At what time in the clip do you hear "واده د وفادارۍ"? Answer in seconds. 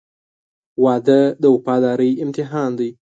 0.83-2.11